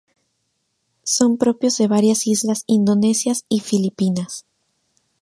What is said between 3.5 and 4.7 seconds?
filipinas.